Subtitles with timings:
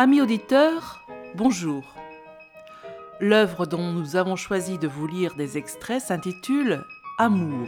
[0.00, 1.04] Amis auditeurs,
[1.34, 1.82] bonjour.
[3.18, 6.84] L'œuvre dont nous avons choisi de vous lire des extraits s'intitule
[7.18, 7.66] Amour,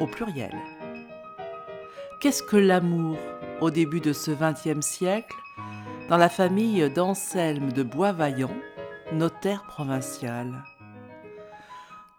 [0.00, 0.52] au pluriel.
[2.20, 3.18] Qu'est-ce que l'amour
[3.60, 5.36] au début de ce XXe siècle?
[6.08, 8.50] Dans la famille d'Anselme de Boisvaillant,
[9.12, 10.64] notaire provincial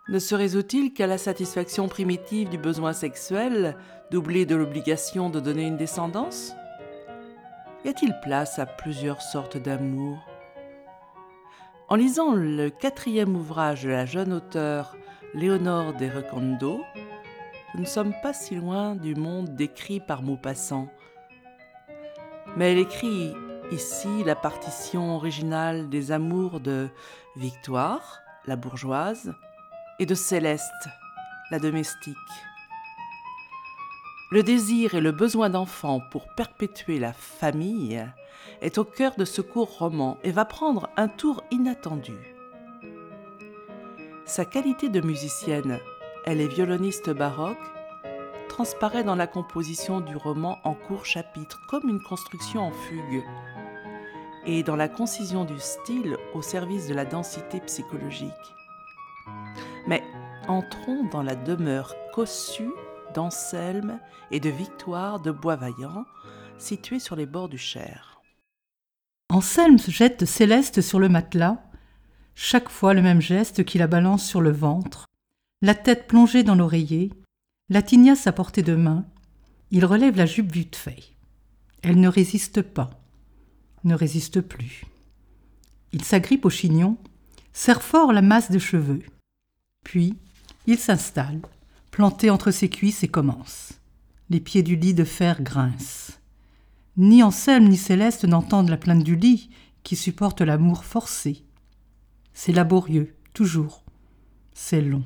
[0.07, 3.75] Ne se résout-il qu'à la satisfaction primitive du besoin sexuel,
[4.11, 6.53] doublé de l'obligation de donner une descendance?
[7.85, 10.17] Y a-t-il place à plusieurs sortes d'amour?
[11.87, 14.97] En lisant le quatrième ouvrage de la jeune auteure
[15.35, 16.81] Léonore de Recondo,
[17.75, 20.89] nous ne sommes pas si loin du monde décrit par Maupassant.
[22.57, 23.35] Mais elle écrit
[23.71, 26.89] ici la partition originale des amours de
[27.35, 29.31] Victoire, la bourgeoise,
[29.99, 30.89] et de Céleste,
[31.51, 32.15] la domestique.
[34.35, 38.05] Le désir et le besoin d'enfant pour perpétuer la famille
[38.61, 42.35] est au cœur de ce court roman et va prendre un tour inattendu.
[44.25, 45.79] Sa qualité de musicienne,
[46.25, 47.55] elle est violoniste baroque,
[48.49, 53.23] transparaît dans la composition du roman en court chapitre comme une construction en fugue
[54.45, 58.33] et dans la concision du style au service de la densité psychologique.
[59.87, 60.03] Mais
[60.49, 62.73] entrons dans la demeure cossue
[63.15, 63.99] d'Anselme
[64.29, 66.05] et de Victoire de Boisvaillant,
[66.57, 68.21] située sur les bords du Cher.
[69.29, 71.63] Anselme jette Céleste sur le matelas,
[72.35, 75.05] chaque fois le même geste qui la balance sur le ventre,
[75.61, 77.13] la tête plongée dans l'oreiller,
[77.69, 79.05] la tignasse à portée de main.
[79.71, 81.15] Il relève la jupe vite fait.
[81.81, 82.89] Elle ne résiste pas,
[83.85, 84.83] ne résiste plus.
[85.93, 86.97] Il s'agrippe au chignon,
[87.53, 89.03] serre fort la masse de cheveux.
[89.83, 90.17] Puis,
[90.67, 91.39] il s'installe,
[91.95, 93.71] planté entre ses cuisses et commence.
[94.29, 96.11] Les pieds du lit de fer grincent.
[96.97, 99.49] Ni Anselme ni Céleste n'entendent la plainte du lit
[99.83, 101.45] qui supporte l'amour forcé.
[102.33, 103.85] C'est laborieux, toujours.
[104.53, 105.05] C'est long.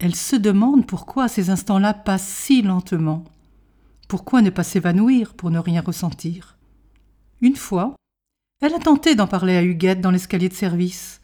[0.00, 3.22] Elle se demande pourquoi ces instants-là passent si lentement.
[4.08, 6.58] Pourquoi ne pas s'évanouir pour ne rien ressentir?
[7.42, 7.94] Une fois,
[8.60, 11.20] elle a tenté d'en parler à Huguette dans l'escalier de service.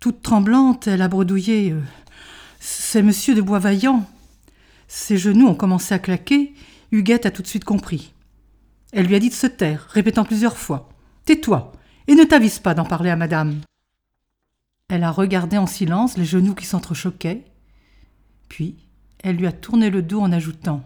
[0.00, 1.74] Toute tremblante, elle a bredouillé.
[2.68, 4.04] C'est monsieur de Boisvaillant.
[4.88, 6.52] Ses genoux ont commencé à claquer.
[6.90, 8.12] Huguette a tout de suite compris.
[8.90, 10.88] Elle lui a dit de se taire, répétant plusieurs fois
[11.26, 11.70] Tais-toi,
[12.08, 13.60] et ne t'avise pas d'en parler à madame.
[14.88, 17.44] Elle a regardé en silence les genoux qui s'entrechoquaient.
[18.48, 18.74] Puis,
[19.22, 20.82] elle lui a tourné le dos en ajoutant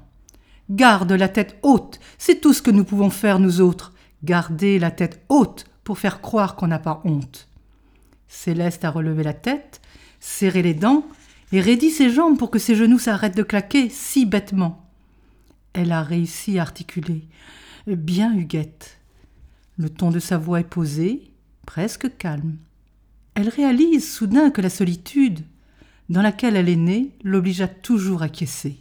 [0.68, 3.94] Garde la tête haute, c'est tout ce que nous pouvons faire, nous autres.
[4.22, 7.48] Garder la tête haute pour faire croire qu'on n'a pas honte.
[8.28, 9.80] Céleste a relevé la tête,
[10.20, 11.06] serré les dents
[11.52, 14.86] et raidit ses jambes pour que ses genoux s'arrêtent de claquer si bêtement.
[15.72, 17.22] Elle a réussi à articuler.
[17.86, 18.98] Bien, Huguette.
[19.76, 21.30] Le ton de sa voix est posé,
[21.66, 22.56] presque calme.
[23.34, 25.40] Elle réalise soudain que la solitude,
[26.08, 28.78] dans laquelle elle est née, l'oblige à toujours acquiescer.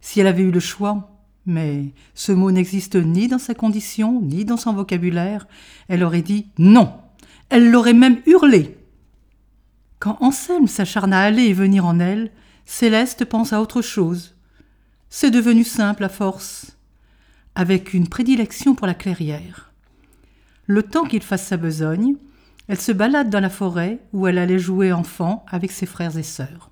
[0.00, 1.10] Si elle avait eu le choix,
[1.46, 5.48] mais ce mot n'existe ni dans sa condition, ni dans son vocabulaire,
[5.88, 6.92] elle aurait dit non.
[7.48, 8.76] Elle l'aurait même hurlé.
[10.00, 12.32] Quand Anselme s'acharne à aller et venir en elle,
[12.64, 14.34] Céleste pense à autre chose.
[15.10, 16.78] C'est devenu simple à force,
[17.54, 19.72] avec une prédilection pour la clairière.
[20.66, 22.14] Le temps qu'il fasse sa besogne,
[22.66, 26.22] elle se balade dans la forêt où elle allait jouer enfant avec ses frères et
[26.22, 26.70] sœurs.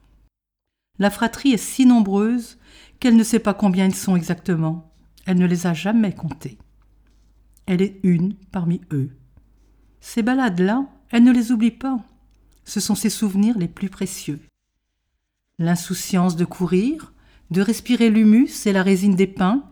[0.98, 2.58] La fratrie est si nombreuse
[2.98, 4.90] qu'elle ne sait pas combien ils sont exactement.
[5.26, 6.56] Elle ne les a jamais comptés.
[7.66, 9.10] Elle est une parmi eux.
[10.00, 11.98] Ces balades-là, elle ne les oublie pas.
[12.68, 14.40] Ce sont ses souvenirs les plus précieux.
[15.58, 17.14] L'insouciance de courir,
[17.50, 19.64] de respirer l'humus et la résine des pins,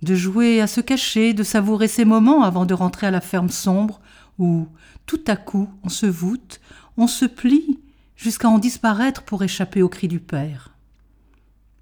[0.00, 3.50] de jouer à se cacher, de savourer ces moments avant de rentrer à la ferme
[3.50, 4.00] sombre
[4.38, 4.66] où,
[5.04, 6.62] tout à coup, on se voûte,
[6.96, 7.78] on se plie,
[8.16, 10.74] jusqu'à en disparaître pour échapper au cri du père.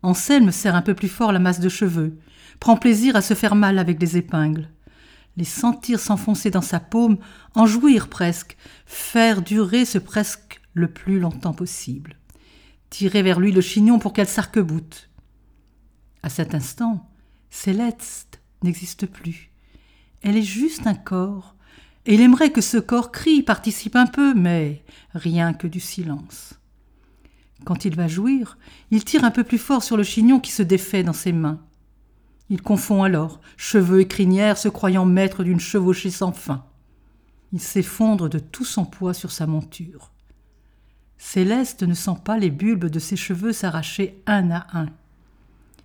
[0.02, 2.19] Anselme serre un peu plus fort la masse de cheveux,
[2.58, 4.69] prend plaisir à se faire mal avec les épingles,
[5.38, 7.17] les sentir s'enfoncer dans sa paume,
[7.55, 8.56] en jouir presque,
[8.87, 12.17] faire durer ce presque le plus longtemps possible,
[12.90, 15.08] tirer vers lui le chignon pour qu'elle s'arc-boute.
[16.25, 17.08] À cet instant,
[17.50, 19.52] Céleste n'existe plus.
[20.23, 21.55] Elle est juste un corps,
[22.05, 24.82] et il aimerait que ce corps crie, participe un peu, mais
[25.14, 26.55] rien que du silence.
[27.64, 28.58] Quand il va jouir,
[28.90, 31.61] il tire un peu plus fort sur le chignon qui se défait dans ses mains.
[32.50, 36.65] Il confond alors cheveux et crinière, se croyant maître d'une chevauchée sans fin.
[37.53, 40.12] Il s'effondre de tout son poids sur sa monture.
[41.19, 44.89] Céleste ne sent pas les bulbes de ses cheveux s'arracher un à un.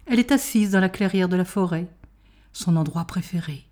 [0.06, 1.88] Elle est assise dans la clairière de la forêt,
[2.52, 3.66] son endroit préféré.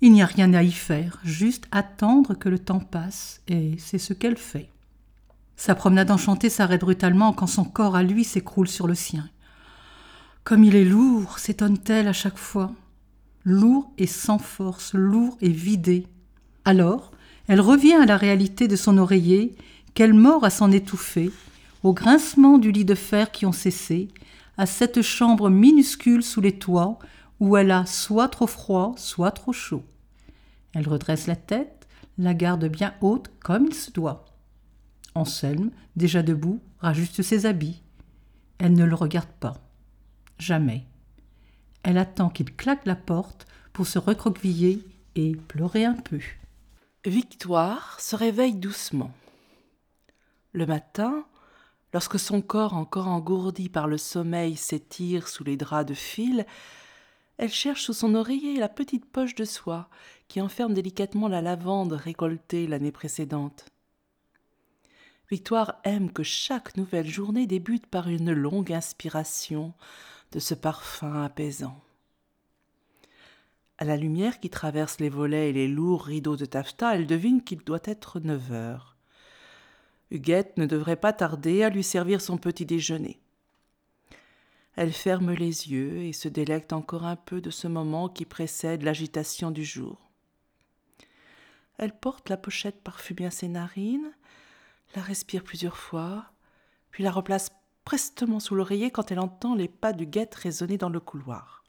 [0.00, 3.98] Il n'y a rien à y faire, juste attendre que le temps passe, et c'est
[3.98, 4.68] ce qu'elle fait.
[5.56, 9.28] Sa promenade enchantée s'arrête brutalement quand son corps à lui s'écroule sur le sien.
[10.44, 12.72] Comme il est lourd, s'étonne-t-elle à chaque fois.
[13.44, 16.06] Lourd et sans force, lourd et vidé.
[16.64, 17.12] Alors,
[17.46, 19.54] elle revient à la réalité de son oreiller,
[19.94, 21.30] qu'elle mord à s'en étouffer,
[21.82, 24.08] au grincement du lit de fer qui ont cessé,
[24.56, 26.98] à cette chambre minuscule sous les toits
[27.40, 29.84] où elle a soit trop froid, soit trop chaud.
[30.74, 31.86] Elle redresse la tête,
[32.18, 34.24] la garde bien haute comme il se doit.
[35.14, 37.82] Anselme, déjà debout, rajuste ses habits.
[38.58, 39.54] Elle ne le regarde pas.
[40.42, 40.82] Jamais.
[41.84, 44.84] Elle attend qu'il claque la porte pour se recroqueviller
[45.14, 46.18] et pleurer un peu.
[47.04, 49.12] Victoire se réveille doucement.
[50.52, 51.24] Le matin,
[51.92, 56.44] lorsque son corps encore engourdi par le sommeil s'étire sous les draps de fil,
[57.36, 59.88] elle cherche sous son oreiller la petite poche de soie
[60.26, 63.66] qui enferme délicatement la lavande récoltée l'année précédente.
[65.30, 69.72] Victoire aime que chaque nouvelle journée débute par une longue inspiration
[70.32, 71.80] de ce parfum apaisant.
[73.78, 77.42] À la lumière qui traverse les volets et les lourds rideaux de taffetas, elle devine
[77.42, 78.96] qu'il doit être neuf heures.
[80.10, 83.20] Huguette ne devrait pas tarder à lui servir son petit déjeuner.
[84.74, 88.82] Elle ferme les yeux et se délecte encore un peu de ce moment qui précède
[88.82, 90.10] l'agitation du jour.
[91.76, 94.12] Elle porte la pochette parfumée à ses narines,
[94.94, 96.26] la respire plusieurs fois,
[96.90, 97.50] puis la replace
[97.84, 101.64] prestement sous l'oreiller quand elle entend les pas du guette résonner dans le couloir.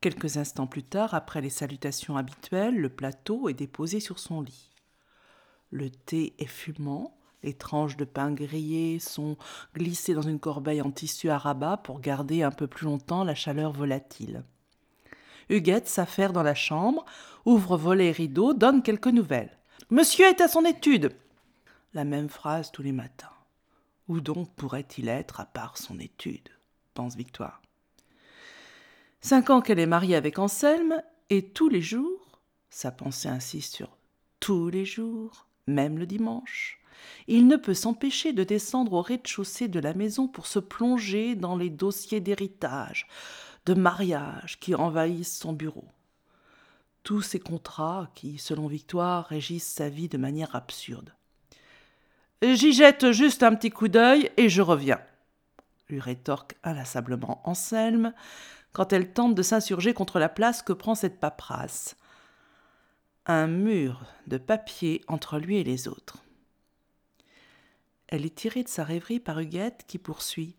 [0.00, 4.70] Quelques instants plus tard, après les salutations habituelles, le plateau est déposé sur son lit.
[5.70, 9.36] Le thé est fumant, les tranches de pain grillé sont
[9.74, 13.34] glissées dans une corbeille en tissu à rabat pour garder un peu plus longtemps la
[13.34, 14.44] chaleur volatile.
[15.48, 17.04] Huguette s'affaire dans la chambre,
[17.44, 19.56] ouvre volets et rideaux, donne quelques nouvelles.
[19.90, 21.12] Monsieur est à son étude.
[21.94, 23.30] La même phrase tous les matins.
[24.08, 26.48] Où donc pourrait-il être à part son étude
[26.98, 27.62] pense Victoire.
[29.20, 31.00] Cinq ans qu'elle est mariée avec Anselme,
[31.30, 32.40] et tous les jours,
[32.70, 33.96] sa pensée insiste sur
[34.40, 36.80] tous les jours, même le dimanche,
[37.28, 41.56] il ne peut s'empêcher de descendre au rez-de-chaussée de la maison pour se plonger dans
[41.56, 43.06] les dossiers d'héritage,
[43.66, 45.86] de mariage qui envahissent son bureau.
[47.04, 51.14] Tous ces contrats qui, selon Victoire, régissent sa vie de manière absurde.
[52.40, 55.00] J'y jette juste un petit coup d'œil et je reviens,
[55.88, 58.12] lui rétorque inlassablement Anselme
[58.72, 61.96] quand elle tente de s'insurger contre la place que prend cette paperasse.
[63.26, 66.18] Un mur de papier entre lui et les autres.
[68.06, 70.56] Elle est tirée de sa rêverie par Huguette qui poursuit.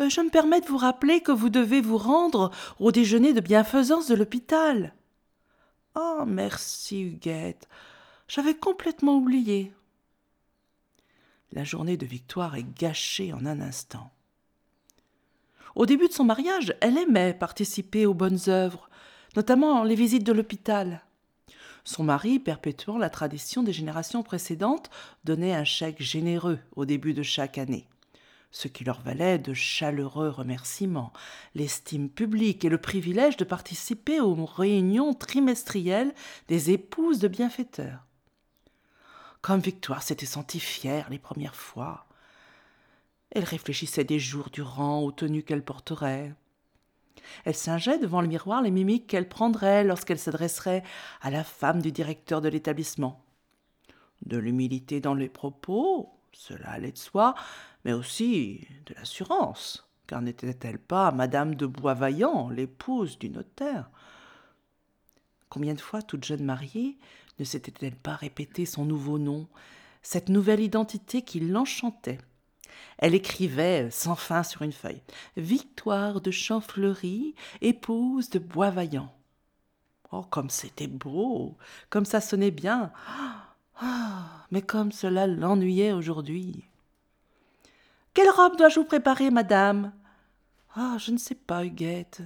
[0.00, 3.40] Euh, je me permets de vous rappeler que vous devez vous rendre au déjeuner de
[3.40, 4.94] bienfaisance de l'hôpital.
[5.94, 7.68] Ah, merci, Huguette.
[8.28, 9.72] J'avais complètement oublié.
[11.52, 14.10] La journée de victoire est gâchée en un instant.
[15.74, 18.90] Au début de son mariage, elle aimait participer aux bonnes œuvres,
[19.36, 21.02] notamment les visites de l'hôpital.
[21.84, 24.90] Son mari, perpétuant la tradition des générations précédentes,
[25.24, 27.86] donnait un chèque généreux au début de chaque année,
[28.50, 31.12] ce qui leur valait de chaleureux remerciements,
[31.54, 36.12] l'estime publique et le privilège de participer aux réunions trimestrielles
[36.48, 38.07] des épouses de bienfaiteurs.
[39.40, 42.06] Comme Victoire s'était sentie fière les premières fois.
[43.30, 46.34] Elle réfléchissait des jours durant aux tenues qu'elle porterait.
[47.44, 50.82] Elle singeait devant le miroir les mimiques qu'elle prendrait lorsqu'elle s'adresserait
[51.20, 53.24] à la femme du directeur de l'établissement.
[54.24, 57.34] De l'humilité dans les propos, cela allait de soi,
[57.84, 63.90] mais aussi de l'assurance, car n'était-elle pas Madame de Boisvaillant, l'épouse du notaire?
[65.48, 66.98] Combien de fois, toute jeune mariée,
[67.38, 69.46] ne s'était-elle pas répété son nouveau nom,
[70.02, 72.18] cette nouvelle identité qui l'enchantait
[72.98, 75.02] elle écrivait sans fin sur une feuille
[75.36, 79.12] Victoire de Champfleury, épouse de Boisvaillant.
[80.10, 81.56] Oh, comme c'était beau,
[81.90, 82.90] comme ça sonnait bien.
[83.80, 86.64] Ah, mais comme cela l'ennuyait aujourd'hui.
[88.14, 89.92] Quelle robe dois-je vous préparer, madame?
[90.74, 92.22] Ah, je ne sais pas, Huguette.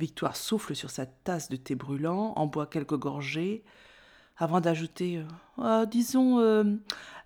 [0.00, 3.62] Victoire souffle sur sa tasse de thé brûlant, en boit quelques gorgées,
[4.38, 5.24] avant d'ajouter euh,
[5.58, 6.64] ah, Disons, euh,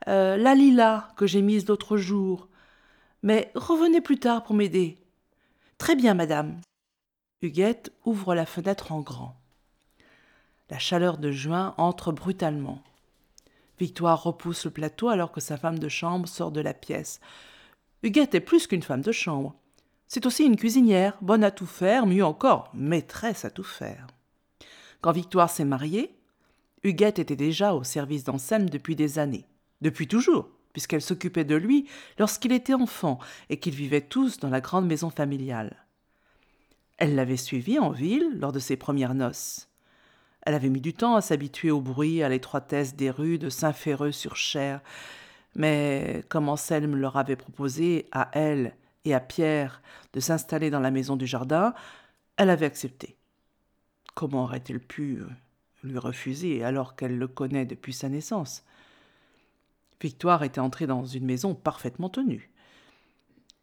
[0.08, 2.48] euh, la lila que j'ai mise l'autre jour.
[3.22, 4.98] Mais revenez plus tard pour m'aider.
[5.78, 6.60] Très bien, madame.
[7.42, 9.36] Huguette ouvre la fenêtre en grand.
[10.68, 12.82] La chaleur de juin entre brutalement.
[13.78, 17.20] Victoire repousse le plateau alors que sa femme de chambre sort de la pièce.
[18.02, 19.54] Huguette est plus qu'une femme de chambre.
[20.14, 24.06] C'est aussi une cuisinière, bonne à tout faire, mieux encore, maîtresse à tout faire.
[25.00, 26.14] Quand Victoire s'est mariée,
[26.84, 29.44] Huguette était déjà au service d'Anselme depuis des années.
[29.80, 33.18] Depuis toujours, puisqu'elle s'occupait de lui lorsqu'il était enfant
[33.50, 35.84] et qu'ils vivaient tous dans la grande maison familiale.
[36.96, 39.68] Elle l'avait suivi en ville lors de ses premières noces.
[40.42, 44.80] Elle avait mis du temps à s'habituer au bruit, à l'étroitesse des rues de Saint-Féreux-sur-Cher,
[45.56, 49.82] mais comme Anselme leur avait proposé à elle et à Pierre
[50.12, 51.74] de s'installer dans la maison du jardin,
[52.36, 53.16] elle avait accepté.
[54.14, 55.22] Comment aurait-elle pu
[55.82, 58.64] lui refuser alors qu'elle le connaît depuis sa naissance?
[60.00, 62.50] Victoire était entrée dans une maison parfaitement tenue.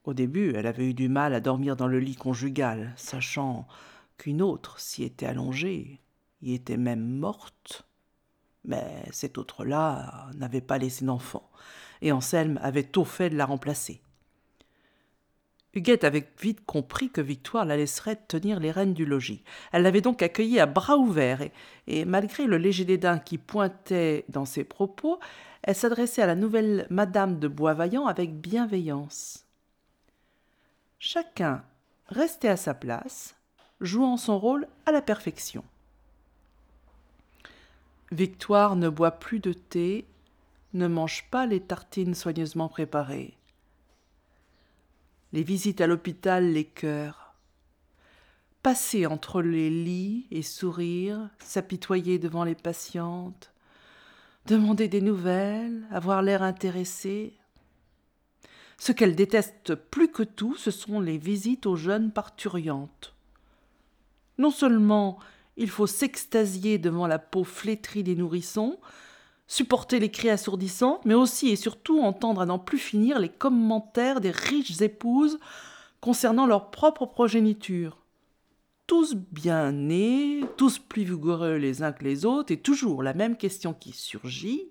[0.03, 3.67] Au début, elle avait eu du mal à dormir dans le lit conjugal, sachant
[4.17, 6.01] qu'une autre s'y était allongée,
[6.41, 7.85] y était même morte.
[8.65, 11.51] Mais cette autre-là n'avait pas laissé d'enfant,
[12.01, 14.01] et Anselme avait tôt fait de la remplacer.
[15.73, 19.43] Huguette avait vite compris que Victoire la laisserait tenir les rênes du logis.
[19.71, 21.47] Elle l'avait donc accueillie à bras ouverts,
[21.87, 25.19] et, malgré le léger dédain qui pointait dans ses propos,
[25.63, 29.45] elle s'adressait à la nouvelle Madame de Boisvaillant avec bienveillance.
[30.99, 31.63] Chacun
[32.07, 33.35] restait à sa place,
[33.79, 35.63] jouant son rôle à la perfection.
[38.11, 40.05] Victoire ne boit plus de thé,
[40.73, 43.37] ne mange pas les tartines soigneusement préparées
[45.33, 47.35] les visites à l'hôpital, les cœurs.
[48.63, 53.51] Passer entre les lits et sourire, s'apitoyer devant les patientes,
[54.45, 57.33] demander des nouvelles, avoir l'air intéressé.
[58.77, 63.15] Ce qu'elle déteste plus que tout, ce sont les visites aux jeunes parturiantes.
[64.37, 65.19] Non seulement
[65.57, 68.79] il faut s'extasier devant la peau flétrie des nourrissons,
[69.51, 74.21] supporter les cris assourdissants, mais aussi et surtout entendre à n'en plus finir les commentaires
[74.21, 75.39] des riches épouses
[75.99, 77.97] concernant leur propre progéniture.
[78.87, 83.35] Tous bien nés, tous plus vigoureux les uns que les autres, et toujours la même
[83.35, 84.69] question qui surgit.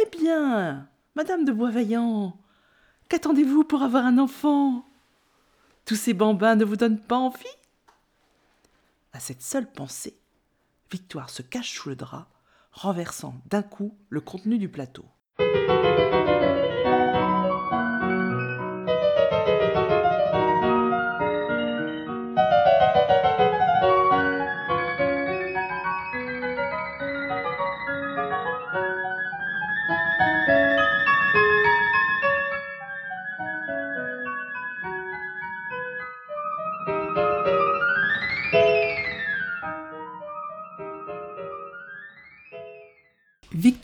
[0.00, 2.38] Eh bien, Madame de Boisvaillant,
[3.08, 4.86] qu'attendez-vous pour avoir un enfant?
[5.84, 7.44] Tous ces bambins ne vous donnent pas envie?
[9.12, 10.16] À cette seule pensée,
[10.92, 12.28] Victoire se cache sous le drap,
[12.78, 15.04] renversant d'un coup le contenu du plateau.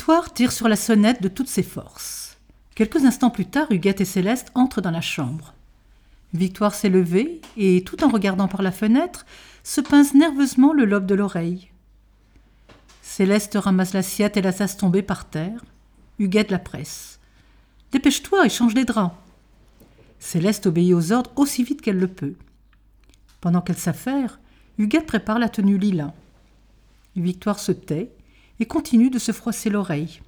[0.04, 2.37] Victoire tire sur la sonnette de toutes ses forces.
[2.75, 5.54] Quelques instants plus tard, Huguette et Céleste entrent dans la chambre.
[6.34, 9.25] Victoire s'est levée et, tout en regardant par la fenêtre,
[9.62, 11.70] se pince nerveusement le lobe de l'oreille.
[13.00, 15.64] Céleste ramasse l'assiette et la tasse tombée par terre.
[16.18, 17.18] Huguette la presse.
[17.90, 19.16] Dépêche-toi et change les draps.
[20.18, 22.34] Céleste obéit aux ordres aussi vite qu'elle le peut.
[23.40, 24.38] Pendant qu'elle s'affaire,
[24.76, 26.12] Huguette prépare la tenue lilas.
[27.16, 28.12] Victoire se tait
[28.61, 30.20] et continue de se froisser l'oreille.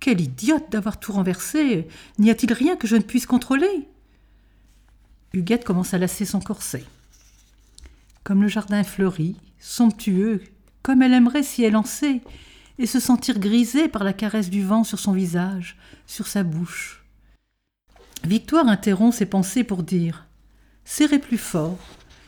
[0.00, 3.88] Quelle idiote d'avoir tout renversé N'y a-t-il rien que je ne puisse contrôler?
[5.32, 6.84] Huguette commence à lasser son corset.
[8.24, 10.42] Comme le jardin fleuri, somptueux,
[10.82, 12.20] comme elle aimerait s'y élancer,
[12.78, 17.04] et se sentir grisée par la caresse du vent sur son visage, sur sa bouche.
[18.24, 20.26] Victoire interrompt ses pensées pour dire
[20.84, 21.78] Serrez plus fort.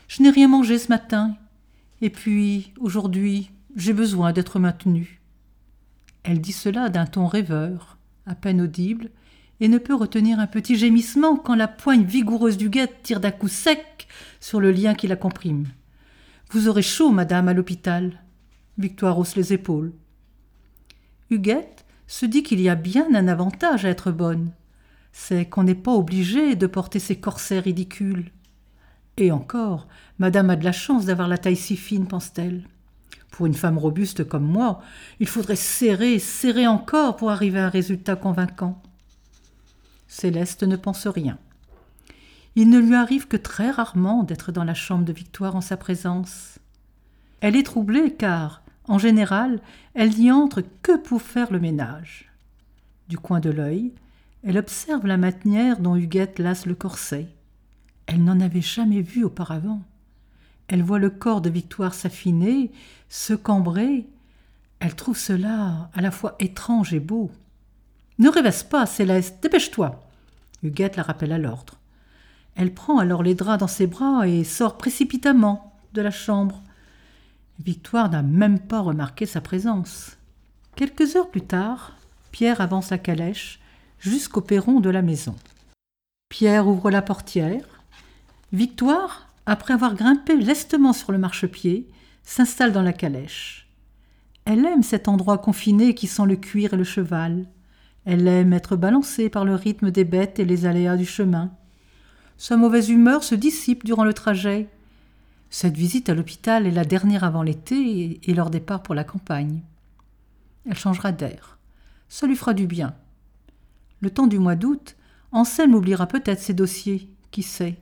[0.07, 1.35] Je n'ai rien mangé ce matin.
[2.01, 5.18] Et puis, aujourd'hui, j'ai besoin d'être maintenue.
[6.23, 9.09] Elle dit cela d'un ton rêveur, à peine audible,
[9.59, 12.71] et ne peut retenir un petit gémissement quand la poigne vigoureuse du
[13.03, 14.07] tire d'un coup sec
[14.39, 15.67] sur le lien qui la comprime.
[16.51, 18.23] Vous aurez chaud, madame, à l'hôpital.
[18.77, 19.93] Victoire hausse les épaules.
[21.29, 24.51] Huguette se dit qu'il y a bien un avantage à être bonne.
[25.11, 28.31] C'est qu'on n'est pas obligé de porter ces corsets ridicules.
[29.17, 32.63] Et encore, madame a de la chance d'avoir la taille si fine, pense-t-elle.
[33.31, 34.81] Pour une femme robuste comme moi,
[35.19, 38.81] il faudrait serrer, serrer encore pour arriver à un résultat convaincant.
[40.07, 41.37] Céleste ne pense rien.
[42.55, 45.77] Il ne lui arrive que très rarement d'être dans la chambre de Victoire en sa
[45.77, 46.59] présence.
[47.41, 49.61] Elle est troublée car, en général,
[49.93, 52.31] elle n'y entre que pour faire le ménage.
[53.07, 53.93] Du coin de l'œil,
[54.43, 57.27] elle observe la manière dont Huguette lasse le corset.
[58.07, 59.81] Elle n'en avait jamais vu auparavant.
[60.69, 62.71] Elle voit le corps de Victoire s'affiner,
[63.09, 64.05] se cambrer.
[64.79, 67.31] Elle trouve cela à la fois étrange et beau.
[68.19, 69.99] Ne rêvasse pas, Céleste, dépêche-toi.
[70.61, 71.73] Huguette la rappelle à l'ordre.
[72.55, 76.61] Elle prend alors les draps dans ses bras et sort précipitamment de la chambre.
[77.63, 80.17] Victoire n'a même pas remarqué sa présence.
[80.75, 81.95] Quelques heures plus tard,
[82.31, 83.59] Pierre avance la calèche
[83.99, 85.35] jusqu'au perron de la maison.
[86.29, 87.65] Pierre ouvre la portière.
[88.53, 91.87] Victoire, après avoir grimpé lestement sur le marchepied,
[92.21, 93.67] s'installe dans la calèche.
[94.45, 97.47] Elle aime cet endroit confiné qui sent le cuir et le cheval.
[98.05, 101.51] Elle aime être balancée par le rythme des bêtes et les aléas du chemin.
[102.37, 104.69] Sa mauvaise humeur se dissipe durant le trajet.
[105.49, 109.61] Cette visite à l'hôpital est la dernière avant l'été et leur départ pour la campagne.
[110.69, 111.57] Elle changera d'air.
[112.07, 112.93] Ça lui fera du bien.
[113.99, 114.95] Le temps du mois d'août,
[115.31, 117.79] Anselme oubliera peut-être ses dossiers, qui sait?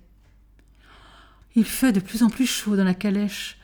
[1.57, 3.57] Il fait de plus en plus chaud dans la calèche.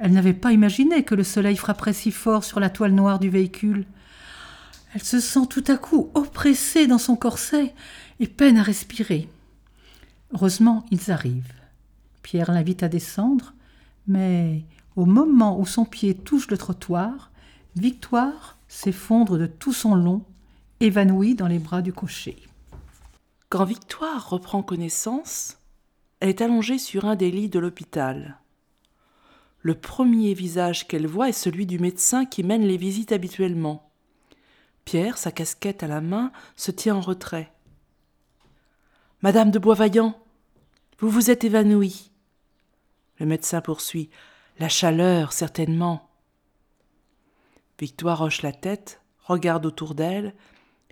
[0.00, 3.30] Elle n'avait pas imaginé que le soleil frapperait si fort sur la toile noire du
[3.30, 3.86] véhicule.
[4.92, 7.72] Elle se sent tout à coup oppressée dans son corset
[8.18, 9.28] et peine à respirer.
[10.34, 11.54] Heureusement, ils arrivent.
[12.24, 13.54] Pierre l'invite à descendre,
[14.08, 14.64] mais
[14.96, 17.30] au moment où son pied touche le trottoir,
[17.76, 20.24] Victoire s'effondre de tout son long,
[20.80, 22.42] évanouie dans les bras du cocher.
[23.50, 25.55] Quand Victoire reprend connaissance,
[26.20, 28.38] est allongée sur un des lits de l'hôpital.
[29.60, 33.90] Le premier visage qu'elle voit est celui du médecin qui mène les visites habituellement.
[34.84, 37.52] Pierre, sa casquette à la main, se tient en retrait.
[39.22, 40.16] Madame de Boisvaillant,
[40.98, 42.12] vous vous êtes évanouie.
[43.18, 44.08] Le médecin poursuit.
[44.58, 46.08] La chaleur, certainement.
[47.78, 50.34] Victoire hoche la tête, regarde autour d'elle,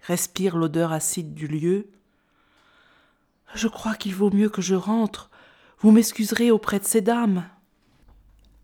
[0.02, 1.90] respire l'odeur acide du lieu.
[3.54, 5.30] Je crois qu'il vaut mieux que je rentre.
[5.80, 7.44] Vous m'excuserez auprès de ces dames.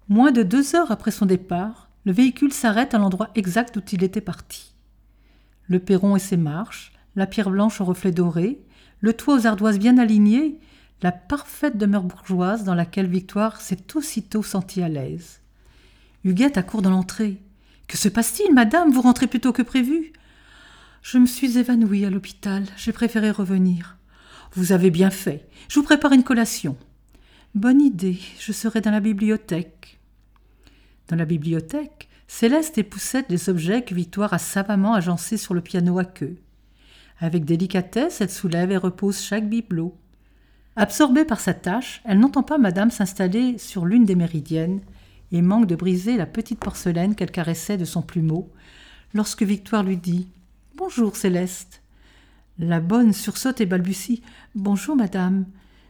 [0.09, 4.03] Moins de deux heures après son départ, le véhicule s'arrête à l'endroit exact où il
[4.03, 4.71] était parti
[5.71, 8.61] le perron et ses marches, la pierre blanche au reflet doré,
[8.99, 10.59] le toit aux ardoises bien alignées,
[11.01, 15.41] la parfaite demeure bourgeoise dans laquelle Victoire s'est aussitôt sentie à l'aise.
[16.25, 17.41] Huguette accourt dans l'entrée.
[17.87, 18.91] Que se passe-t-il, madame?
[18.91, 20.13] Vous rentrez plus tôt que prévu
[21.03, 22.65] Je me suis évanouie à l'hôpital.
[22.77, 23.97] J'ai préféré revenir.
[24.53, 25.49] Vous avez bien fait.
[25.69, 26.77] Je vous prépare une collation.
[27.55, 28.19] Bonne idée.
[28.41, 30.01] Je serai dans la bibliothèque.
[31.09, 35.99] Dans la bibliothèque, Céleste époussette les objets que Victoire a savamment agencés sur le piano
[35.99, 36.37] à queue.
[37.21, 39.97] Avec délicatesse, elle soulève et repose chaque bibelot.
[40.75, 44.81] Absorbée par sa tâche, elle n'entend pas Madame s'installer sur l'une des méridiennes
[45.31, 48.51] et manque de briser la petite porcelaine qu'elle caressait de son plumeau
[49.15, 50.29] lorsque Victoire lui dit
[50.77, 51.80] Bonjour Céleste.
[52.63, 54.23] La bonne sursaute et balbutie
[54.55, 55.47] Bonjour Madame.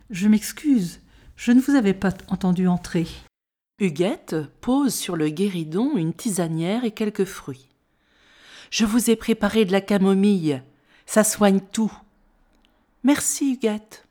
[0.09, 1.01] Je m'excuse,
[1.35, 3.09] je ne vous avais pas entendu entrer.
[3.81, 7.67] Huguette pose sur le guéridon une tisanière et quelques fruits.
[8.71, 10.63] Je vous ai préparé de la camomille.
[11.07, 11.93] Ça soigne tout.
[13.03, 14.07] Merci, Huguette.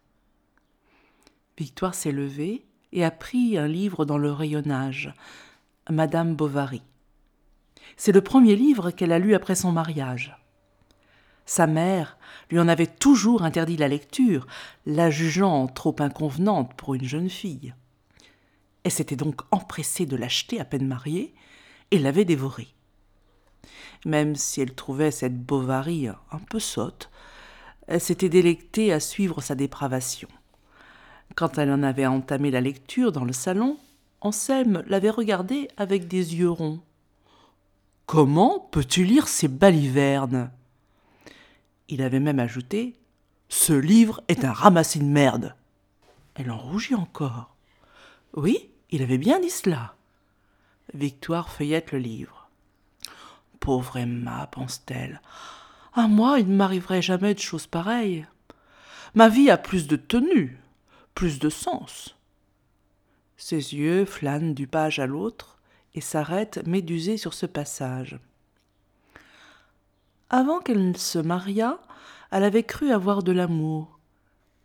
[1.57, 5.13] Victoire s'est levée et a pris un livre dans le rayonnage,
[5.89, 6.81] Madame Bovary.
[7.95, 10.38] C'est le premier livre qu'elle a lu après son mariage.
[11.49, 12.19] Sa mère
[12.51, 14.45] lui en avait toujours interdit la lecture,
[14.85, 17.73] la jugeant trop inconvenante pour une jeune fille.
[18.83, 21.33] Elle s'était donc empressée de l'acheter à peine mariée
[21.89, 22.67] et l'avait dévoré.
[24.05, 27.09] Même si elle trouvait cette Bovary un peu sotte,
[27.87, 30.29] elle s'était délectée à suivre sa dépravation.
[31.33, 33.79] Quand elle en avait entamé la lecture dans le salon,
[34.21, 36.81] Anselme l'avait regardée avec des yeux ronds.
[38.05, 40.51] Comment peux-tu lire ces balivernes?
[41.89, 42.95] Il avait même ajouté
[43.49, 45.55] Ce livre est un ramassis de merde.
[46.35, 47.55] Elle en rougit encore.
[48.33, 49.95] Oui, il avait bien dit cela.
[50.93, 52.49] Victoire feuillette le livre.
[53.59, 55.19] Pauvre Emma, pense-t-elle.
[55.93, 58.27] À moi, il ne m'arriverait jamais de choses pareilles.
[59.15, 60.59] Ma vie a plus de tenue,
[61.15, 62.15] plus de sens.
[63.35, 65.57] Ses yeux flânent du page à l'autre
[65.95, 68.19] et s'arrêtent médusés sur ce passage.
[70.29, 71.79] Avant qu'elle ne se mariât,
[72.31, 73.99] elle avait cru avoir de l'amour.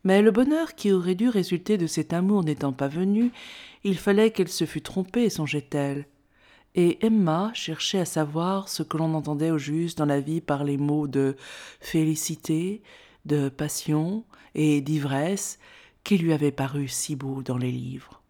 [0.04, 3.32] Mais le bonheur qui aurait dû résulter de cet amour n'étant pas venu,
[3.84, 6.06] il fallait qu'elle se fût trompée, songeait-elle.
[6.74, 10.64] Et Emma cherchait à savoir ce que l'on entendait au juste dans la vie par
[10.64, 11.36] les mots de
[11.80, 12.82] félicité,
[13.24, 14.24] de passion
[14.54, 15.58] et d'ivresse
[16.02, 18.20] qui lui avaient paru si beaux dans les livres.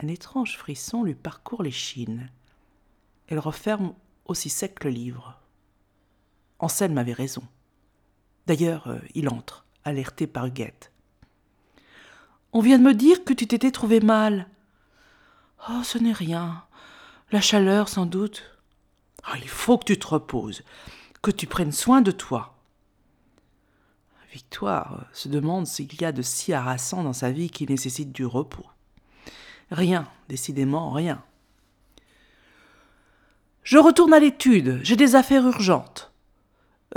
[0.00, 2.30] Un étrange frisson lui parcourt l'échine.
[3.26, 3.94] Elle referme
[4.26, 5.37] aussi sec le livre.
[6.58, 7.42] Anselme avait raison.
[8.46, 10.92] D'ailleurs, euh, il entre, alerté par Huguette.
[12.52, 14.48] On vient de me dire que tu t'étais trouvé mal.
[15.68, 16.64] Oh, ce n'est rien.
[17.30, 18.58] La chaleur, sans doute.
[19.24, 20.62] Ah, il faut que tu te reposes,
[21.20, 22.54] que tu prennes soin de toi.
[24.32, 28.12] Victoire euh, se demande s'il y a de si harassant dans sa vie qui nécessite
[28.12, 28.66] du repos.
[29.70, 31.22] Rien, décidément rien.
[33.62, 36.07] Je retourne à l'étude, j'ai des affaires urgentes.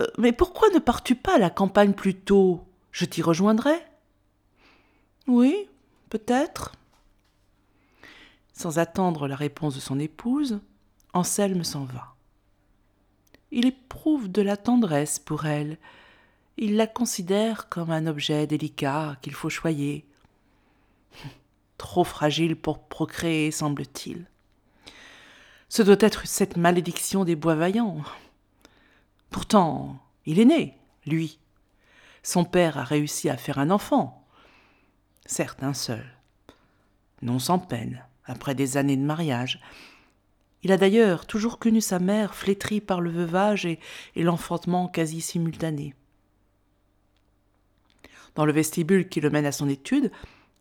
[0.02, 2.66] Euh, mais pourquoi ne pars-tu pas à la campagne plus tôt?
[2.92, 3.76] Je t'y rejoindrai
[5.28, 5.70] Oui,
[6.10, 6.74] peut-être.
[8.54, 10.60] Sans attendre la réponse de son épouse,
[11.14, 12.16] Anselme s'en va.
[13.52, 15.78] Il éprouve de la tendresse pour elle.
[16.58, 20.06] Il la considère comme un objet délicat qu'il faut choyer.
[21.78, 24.26] Trop fragile pour procréer, semble-t-il.
[25.70, 28.04] Ce doit être cette malédiction des bois vaillants.
[29.32, 31.40] Pourtant, il est né, lui.
[32.22, 34.28] Son père a réussi à faire un enfant.
[35.26, 36.06] Certes, un seul.
[37.22, 39.62] Non sans peine, après des années de mariage.
[40.64, 43.80] Il a d'ailleurs toujours connu sa mère flétrie par le veuvage et,
[44.16, 45.96] l'enfantement quasi simultané.
[48.36, 50.12] Dans le vestibule qui le mène à son étude,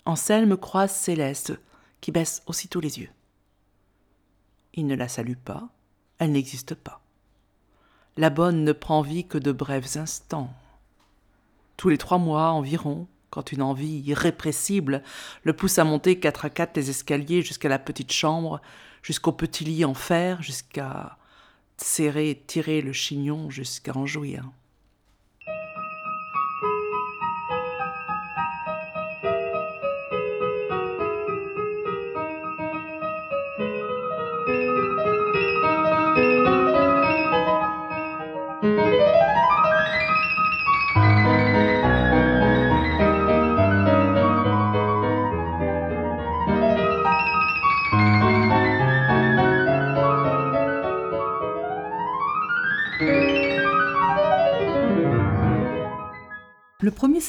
[0.04, 1.58] Anselme croise Céleste,
[2.00, 3.10] qui baisse aussitôt les yeux.
[4.74, 5.68] Il ne la salue pas,
[6.18, 7.02] elle n'existe pas
[8.16, 10.52] la bonne ne prend vie que de brefs instants.
[11.76, 15.02] Tous les trois mois environ, quand une envie irrépressible
[15.44, 18.60] le pousse à monter quatre à quatre les escaliers jusqu'à la petite chambre,
[19.02, 21.16] jusqu'au petit lit en fer, jusqu'à
[21.76, 24.44] serrer tirer le chignon jusqu'à en jouir.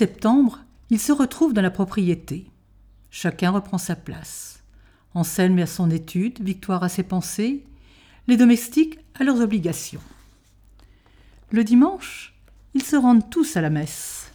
[0.01, 0.57] Septembre,
[0.89, 2.49] ils se retrouvent dans la propriété.
[3.11, 4.63] Chacun reprend sa place.
[5.13, 7.63] Anselme à son étude, Victoire à ses pensées,
[8.25, 10.01] les domestiques à leurs obligations.
[11.51, 12.33] Le dimanche,
[12.73, 14.31] ils se rendent tous à la messe.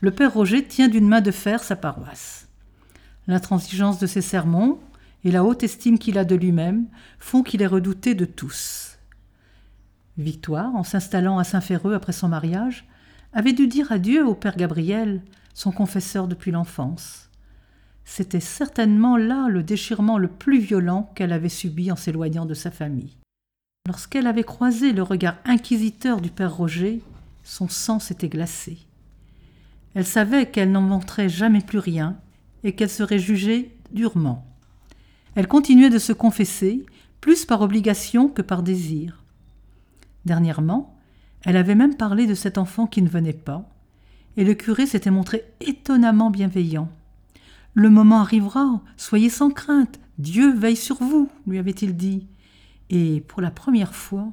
[0.00, 2.48] Le père Roger tient d'une main de fer sa paroisse.
[3.28, 4.80] L'intransigeance de ses sermons
[5.22, 6.88] et la haute estime qu'il a de lui-même
[7.20, 8.98] font qu'il est redouté de tous.
[10.18, 12.84] Victoire, en s'installant à Saint-Ferreux après son mariage,
[13.36, 15.20] avait dû dire adieu au père Gabriel,
[15.52, 17.28] son confesseur depuis l'enfance.
[18.06, 22.70] C'était certainement là le déchirement le plus violent qu'elle avait subi en s'éloignant de sa
[22.70, 23.14] famille.
[23.86, 27.02] Lorsqu'elle avait croisé le regard inquisiteur du père Roger,
[27.44, 28.78] son sang s'était glacé.
[29.94, 32.16] Elle savait qu'elle n'en montrait jamais plus rien
[32.64, 34.46] et qu'elle serait jugée durement.
[35.34, 36.86] Elle continuait de se confesser,
[37.20, 39.22] plus par obligation que par désir.
[40.24, 40.95] Dernièrement,
[41.46, 43.70] elle avait même parlé de cet enfant qui ne venait pas,
[44.36, 46.90] et le curé s'était montré étonnamment bienveillant.
[47.72, 52.26] Le moment arrivera, soyez sans crainte, Dieu veille sur vous, lui avait-il dit.
[52.90, 54.32] Et pour la première fois,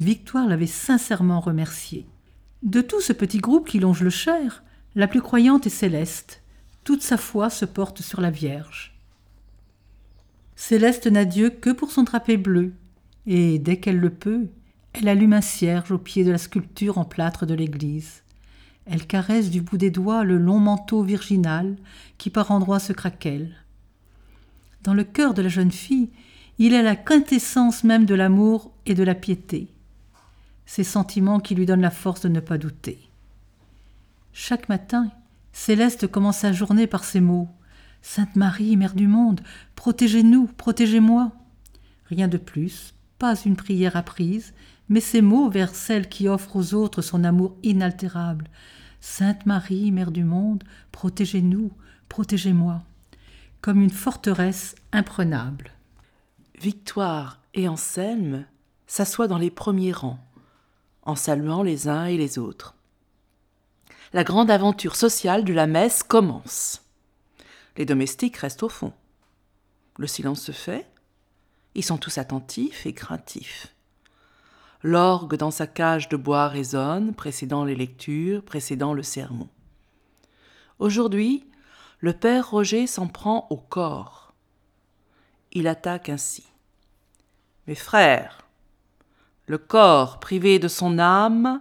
[0.00, 2.06] Victoire l'avait sincèrement remercié.
[2.62, 4.62] De tout ce petit groupe qui longe le Cher,
[4.94, 6.42] la plus croyante est Céleste.
[6.84, 8.98] Toute sa foi se porte sur la Vierge.
[10.56, 12.74] Céleste n'a Dieu que pour son drapé bleu,
[13.26, 14.48] et dès qu'elle le peut,
[14.92, 18.22] elle allume un cierge au pied de la sculpture en plâtre de l'église.
[18.86, 21.76] Elle caresse du bout des doigts le long manteau virginal
[22.18, 23.54] qui par endroits se craquelle.
[24.82, 26.10] Dans le cœur de la jeune fille,
[26.58, 29.68] il est la quintessence même de l'amour et de la piété.
[30.66, 32.98] Ces sentiments qui lui donnent la force de ne pas douter.
[34.32, 35.10] Chaque matin,
[35.52, 37.48] Céleste commence sa journée par ces mots.
[38.02, 39.40] Sainte Marie, Mère du monde,
[39.74, 41.32] protégez-nous, protégez-moi.
[42.06, 44.54] Rien de plus, pas une prière apprise,
[44.88, 48.48] mais ces mots vers celle qui offre aux autres son amour inaltérable.
[49.00, 51.70] Sainte Marie, Mère du monde, protégez-nous,
[52.08, 52.82] protégez-moi,
[53.60, 55.70] comme une forteresse imprenable.
[56.58, 58.46] Victoire et Anselme
[58.86, 60.18] s'assoient dans les premiers rangs,
[61.02, 62.74] en saluant les uns et les autres.
[64.14, 66.82] La grande aventure sociale de la messe commence.
[67.76, 68.94] Les domestiques restent au fond.
[69.98, 70.89] Le silence se fait.
[71.74, 73.74] Ils sont tous attentifs et craintifs.
[74.82, 79.48] L'orgue dans sa cage de bois résonne, précédant les lectures, précédant le sermon.
[80.78, 81.46] Aujourd'hui,
[81.98, 84.32] le père Roger s'en prend au corps.
[85.52, 86.44] Il attaque ainsi.
[87.66, 88.46] Mes frères,
[89.46, 91.60] le corps privé de son âme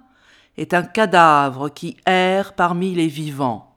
[0.57, 3.68] est un cadavre qui erre parmi les vivants.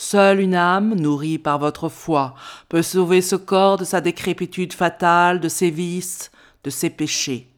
[0.00, 2.36] Seule une âme, nourrie par votre foi,
[2.68, 6.30] peut sauver ce corps de sa décrépitude fatale, de ses vices,
[6.62, 7.50] de ses péchés.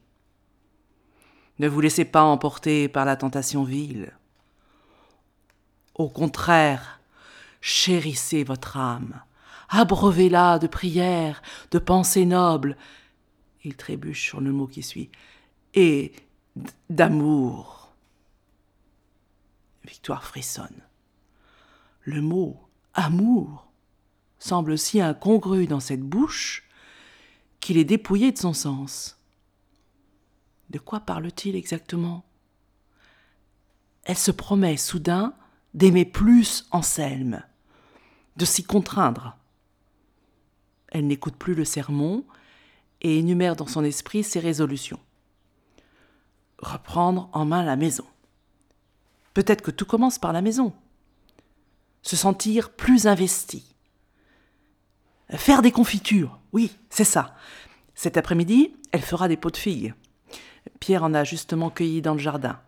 [1.59, 4.11] Ne vous laissez pas emporter par la tentation vile.
[5.93, 6.99] Au contraire,
[7.61, 9.21] chérissez votre âme,
[9.69, 12.75] abreuvez-la de prières, de pensées nobles.
[13.63, 15.11] Il trébuche sur le mot qui suit.
[15.75, 16.11] Et
[16.89, 17.93] d'amour.
[19.85, 20.81] Victoire frissonne.
[22.03, 22.59] Le mot
[22.93, 23.71] amour
[24.39, 26.67] semble si incongru dans cette bouche
[27.59, 29.17] qu'il est dépouillé de son sens.
[30.71, 32.25] De quoi parle-t-il exactement?
[34.03, 35.35] Elle se promet soudain
[35.73, 37.43] d'aimer plus Anselme,
[38.35, 39.37] de s'y contraindre.
[40.87, 42.25] Elle n'écoute plus le sermon
[43.01, 44.99] et énumère dans son esprit ses résolutions.
[46.57, 48.05] Reprendre en main la maison.
[49.33, 50.73] Peut-être que tout commence par la maison.
[52.01, 53.75] Se sentir plus investi.
[55.29, 57.35] Faire des confitures, oui, c'est ça.
[57.95, 59.93] Cet après-midi, elle fera des pots de figues.
[60.79, 62.59] Pierre en a justement cueilli dans le jardin.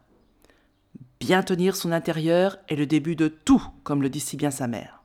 [1.20, 4.68] Bien tenir son intérieur est le début de tout, comme le dit si bien sa
[4.68, 5.04] mère.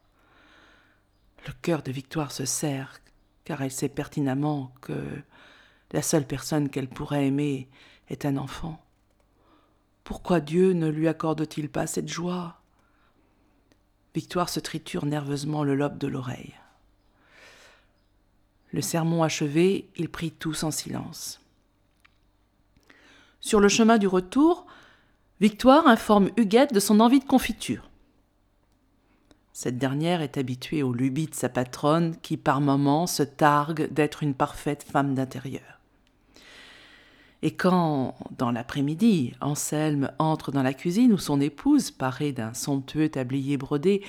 [1.47, 3.01] Le cœur de Victoire se serre,
[3.45, 5.01] car elle sait pertinemment que
[5.93, 7.69] la seule personne qu'elle pourrait aimer
[8.09, 8.85] est un enfant.
[10.05, 12.58] Pourquoi Dieu ne lui accorde-t-il pas cette joie?
[14.15, 16.55] Victoire se triture nerveusement le lobe de l'oreille.
[18.73, 21.41] Le sermon achevé, ils prient tous en silence.
[23.41, 24.67] Sur le chemin du retour,
[25.41, 27.89] Victoire informe Huguette de son envie de confiture.
[29.53, 34.23] Cette dernière est habituée aux lubies de sa patronne qui par moments se targue d'être
[34.23, 35.78] une parfaite femme d'intérieur.
[37.43, 43.09] Et quand, dans l'après-midi, Anselme entre dans la cuisine où son épouse, parée d'un somptueux
[43.09, 44.03] tablier brodé,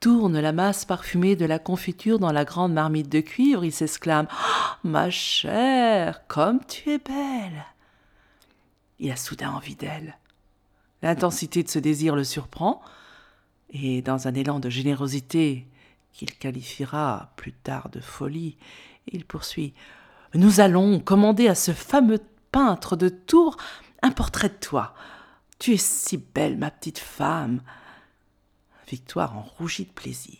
[0.00, 4.26] tourne la masse parfumée de la confiture dans la grande marmite de cuivre, il s'exclame
[4.30, 7.64] oh, Ma chère, comme tu es belle
[9.02, 10.16] il a soudain envie d'elle.
[11.02, 12.80] L'intensité de ce désir le surprend,
[13.70, 15.66] et dans un élan de générosité
[16.12, 18.56] qu'il qualifiera plus tard de folie,
[19.08, 19.74] il poursuit
[20.34, 22.20] Nous allons commander à ce fameux
[22.52, 23.56] peintre de Tours
[24.02, 24.94] un portrait de toi.
[25.58, 27.60] Tu es si belle, ma petite femme.
[28.88, 30.38] Victoire en rougit de plaisir.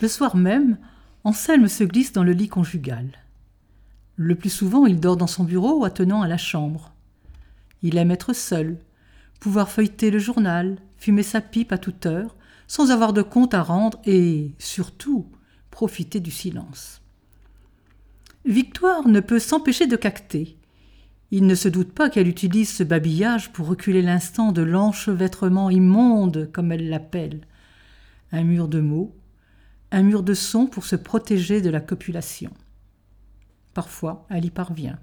[0.00, 0.78] Le soir même,
[1.24, 3.10] Anselme se glisse dans le lit conjugal.
[4.16, 6.92] Le plus souvent, il dort dans son bureau attenant à la chambre.
[7.82, 8.78] Il aime être seul,
[9.40, 12.36] pouvoir feuilleter le journal, fumer sa pipe à toute heure,
[12.66, 15.26] sans avoir de compte à rendre et, surtout,
[15.70, 17.02] profiter du silence.
[18.44, 20.56] Victoire ne peut s'empêcher de cacter.
[21.30, 26.50] Il ne se doute pas qu'elle utilise ce babillage pour reculer l'instant de l'enchevêtrement immonde,
[26.52, 27.40] comme elle l'appelle.
[28.32, 29.16] Un mur de mots,
[29.90, 32.52] un mur de sons pour se protéger de la copulation.
[33.74, 34.98] Parfois, elle y parvient.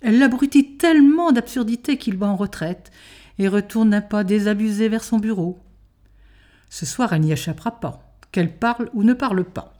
[0.00, 2.90] Elle l'abrutit tellement d'absurdités qu'il va en retraite
[3.38, 5.58] et retourne un pas désabusé vers son bureau.
[6.70, 9.72] Ce soir, elle n'y échappera pas, qu'elle parle ou ne parle pas.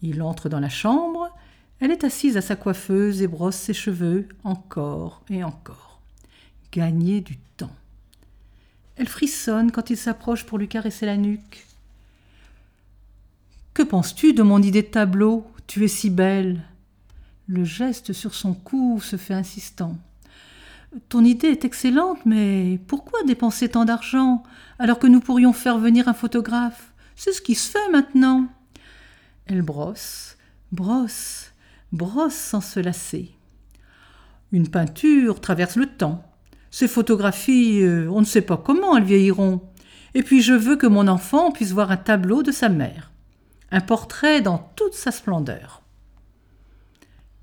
[0.00, 1.21] Il entre dans la chambre,
[1.82, 6.00] elle est assise à sa coiffeuse et brosse ses cheveux encore et encore.
[6.70, 7.74] Gagner du temps.
[8.94, 11.66] Elle frissonne quand il s'approche pour lui caresser la nuque.
[13.74, 15.44] Que penses-tu de mon idée de tableau?
[15.66, 16.62] Tu es si belle.
[17.48, 19.96] Le geste sur son cou se fait insistant.
[21.08, 24.44] Ton idée est excellente, mais pourquoi dépenser tant d'argent
[24.78, 26.92] alors que nous pourrions faire venir un photographe?
[27.16, 28.46] C'est ce qui se fait maintenant.
[29.46, 30.36] Elle brosse,
[30.70, 31.51] brosse,
[31.92, 33.30] brosse sans se lasser.
[34.50, 36.24] Une peinture traverse le temps.
[36.70, 39.60] Ces photographies, euh, on ne sait pas comment elles vieilliront.
[40.14, 43.12] Et puis je veux que mon enfant puisse voir un tableau de sa mère,
[43.70, 45.82] un portrait dans toute sa splendeur.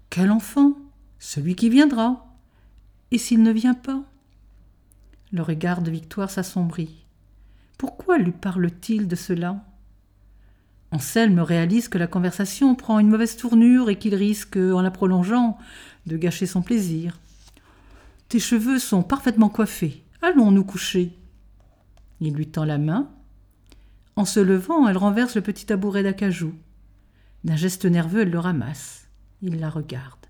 [0.10, 0.74] Quel enfant?
[1.20, 2.26] Celui qui viendra.
[3.12, 4.04] Et s'il ne vient pas?
[5.32, 7.06] Le regard de Victoire s'assombrit.
[7.78, 9.64] Pourquoi lui parle-t-il de cela?
[10.92, 15.58] Anselme réalise que la conversation prend une mauvaise tournure et qu'il risque, en la prolongeant,
[16.08, 17.20] de gâcher son plaisir.
[18.28, 20.04] Tes cheveux sont parfaitement coiffés.
[20.22, 21.18] Allons nous coucher.
[22.22, 23.10] Il lui tend la main.
[24.16, 26.54] En se levant, elle renverse le petit tabouret d'acajou.
[27.44, 29.08] D'un geste nerveux, elle le ramasse.
[29.42, 30.26] Il la regarde.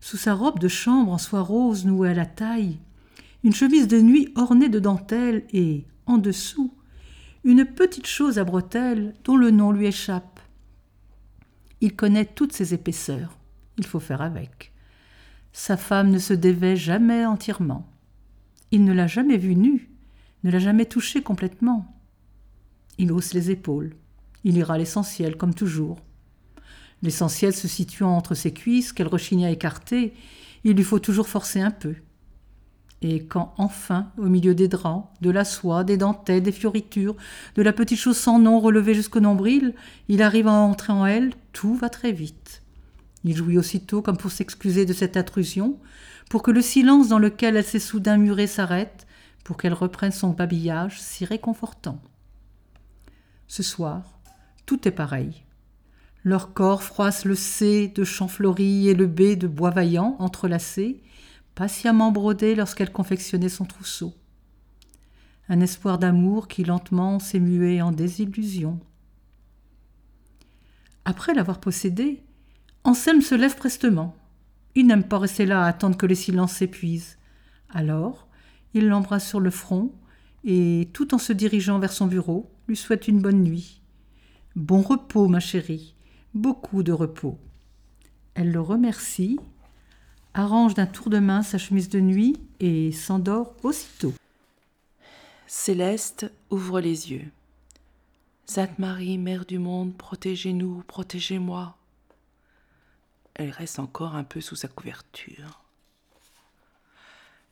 [0.00, 2.78] Sous sa robe de chambre en soie rose nouée à la taille,
[3.44, 6.72] une chemise de nuit ornée de dentelles et, en dessous,
[7.44, 10.40] une petite chose à bretelles dont le nom lui échappe.
[11.80, 13.38] Il connaît toutes ses épaisseurs.
[13.78, 14.72] Il faut faire avec.
[15.52, 17.88] Sa femme ne se dévait jamais entièrement.
[18.70, 19.88] Il ne l'a jamais vue nue,
[20.44, 21.94] ne l'a jamais touchée complètement.
[22.98, 23.94] Il hausse les épaules.
[24.44, 26.00] Il ira l'essentiel, comme toujours.
[27.02, 30.14] L'essentiel se situant entre ses cuisses, qu'elle rechigne à écarter,
[30.64, 31.94] il lui faut toujours forcer un peu.
[33.00, 37.14] Et quand enfin, au milieu des draps, de la soie, des dentelles, des fioritures,
[37.54, 39.74] de la petite chose sans nom relevée jusqu'au nombril,
[40.08, 42.62] il arrive à entrer en elle, tout va très vite.
[43.24, 45.78] Il jouit aussitôt comme pour s'excuser de cette intrusion,
[46.28, 49.06] pour que le silence dans lequel elle s'est soudain murée s'arrête,
[49.44, 52.00] pour qu'elle reprenne son babillage si réconfortant.
[53.46, 54.18] Ce soir,
[54.66, 55.44] tout est pareil.
[56.24, 61.00] Leurs corps froissent le C de Champfleury et le B de Boisvaillant entrelacés,
[61.58, 64.14] patiemment brodés lorsqu'elle confectionnait son trousseau.
[65.48, 68.78] Un espoir d'amour qui lentement s'est mué en désillusion.
[71.04, 72.22] Après l'avoir possédé,
[72.84, 74.14] Anselme se lève prestement.
[74.76, 77.18] Il n'aime pas rester là à attendre que le silence s'épuise.
[77.70, 78.28] Alors,
[78.72, 79.90] il l'embrasse sur le front
[80.44, 83.82] et, tout en se dirigeant vers son bureau, lui souhaite une bonne nuit.
[84.54, 85.96] Bon repos, ma chérie,
[86.34, 87.36] beaucoup de repos.
[88.34, 89.40] Elle le remercie
[90.34, 94.12] arrange d'un tour de main sa chemise de nuit et s'endort aussitôt.
[95.46, 97.30] Céleste ouvre les yeux.
[98.44, 101.76] Sainte Marie, Mère du monde, protégez-nous, protégez-moi.
[103.34, 105.62] Elle reste encore un peu sous sa couverture.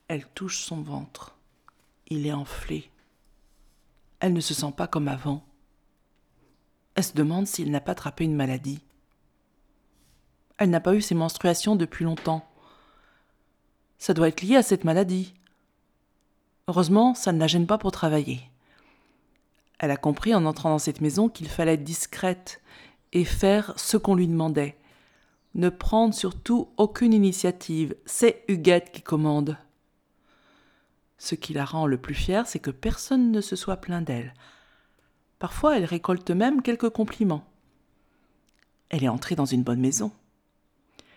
[0.08, 1.34] Elle touche son ventre.
[2.08, 2.90] Il est enflé.
[4.20, 5.44] Elle ne se sent pas comme avant.
[6.94, 8.80] Elle se demande s'il n'a pas attrapé une maladie.
[10.58, 12.48] Elle n'a pas eu ses menstruations depuis longtemps.
[13.98, 15.35] Ça doit être lié à cette maladie.
[16.68, 18.40] Heureusement, ça ne la gêne pas pour travailler.
[19.78, 22.61] Elle a compris en entrant dans cette maison qu'il fallait être discrète
[23.12, 24.76] et faire ce qu'on lui demandait.
[25.54, 29.56] Ne prendre surtout aucune initiative, c'est Huguette qui commande.
[31.18, 34.35] Ce qui la rend le plus fière, c'est que personne ne se soit plaint d'elle.
[35.38, 37.44] Parfois, elle récolte même quelques compliments.
[38.88, 40.12] Elle est entrée dans une bonne maison.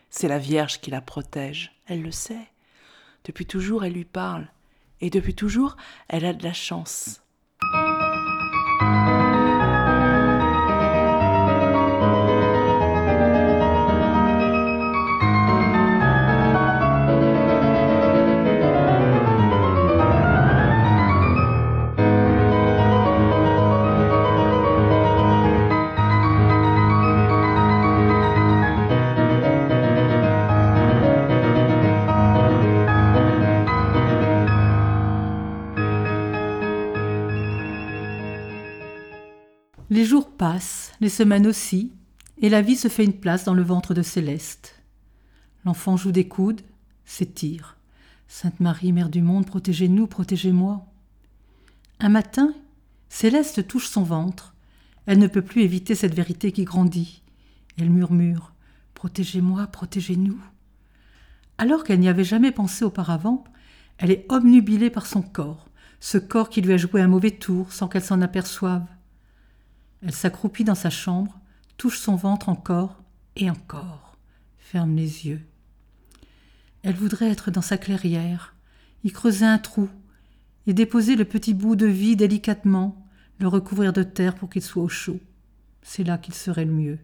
[0.10, 2.48] C'est la Vierge qui la protège, elle le sait.
[3.26, 4.48] Depuis toujours, elle lui parle.
[5.02, 5.78] Et depuis toujours,
[6.08, 7.22] elle a de la chance.
[40.40, 41.92] Passent, les semaines aussi,
[42.38, 44.82] et la vie se fait une place dans le ventre de Céleste.
[45.66, 46.62] L'enfant joue des coudes,
[47.04, 47.76] s'étire.
[48.30, 50.86] Sainte Marie, Mère du monde, protégez-nous, protégez-moi.
[52.00, 52.54] Un matin,
[53.10, 54.56] Céleste touche son ventre.
[55.08, 57.22] Elle ne peut plus éviter cette vérité qui grandit.
[57.78, 58.54] Elle murmure
[58.94, 60.40] Protégez-moi, protégez-nous.
[61.58, 63.44] Alors qu'elle n'y avait jamais pensé auparavant,
[63.98, 65.68] elle est obnubilée par son corps,
[66.00, 68.86] ce corps qui lui a joué un mauvais tour sans qu'elle s'en aperçoive.
[70.02, 71.38] Elle s'accroupit dans sa chambre,
[71.78, 73.02] touche son ventre encore
[73.36, 74.18] et encore,
[74.58, 75.42] ferme les yeux.
[76.84, 78.56] Elle voudrait être dans sa clairière,
[79.04, 79.90] y creuser un trou
[80.68, 83.06] et déposer le petit bout de vie délicatement,
[83.40, 85.20] le recouvrir de terre pour qu'il soit au chaud.
[85.82, 87.00] C'est là qu'il serait le mieux.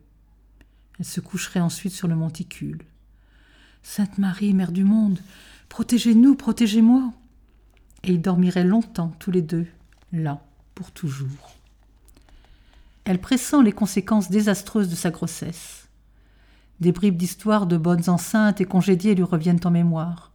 [0.99, 2.83] Elle se coucherait ensuite sur le monticule.
[3.83, 5.19] Sainte Marie, Mère du monde,
[5.69, 7.13] protégez-nous, protégez-moi.
[8.03, 9.67] Et ils dormiraient longtemps tous les deux,
[10.11, 11.55] là, pour toujours.
[13.05, 15.87] Elle pressent les conséquences désastreuses de sa grossesse.
[16.79, 20.31] Des bribes d'histoire de bonnes enceintes et congédiées lui reviennent en mémoire.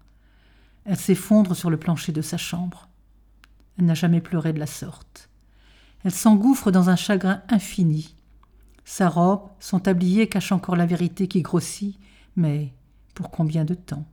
[0.84, 2.88] Elle s'effondre sur le plancher de sa chambre.
[3.76, 5.28] Elle n'a jamais pleuré de la sorte.
[6.04, 8.14] Elle s'engouffre dans un chagrin infini.
[8.84, 11.98] Sa robe, son tablier cachent encore la vérité qui grossit,
[12.36, 12.72] mais
[13.14, 14.06] pour combien de temps?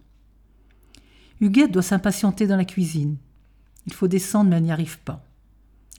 [1.39, 3.17] Huguette doit s'impatienter dans la cuisine.
[3.85, 5.23] Il faut descendre, mais elle n'y arrive pas.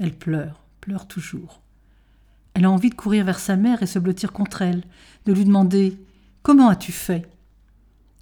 [0.01, 1.63] Elle pleure, pleure toujours.
[2.59, 4.83] Elle a envie de courir vers sa mère et se blottir contre elle,
[5.27, 5.97] de lui demander
[6.43, 7.31] Comment as-tu fait?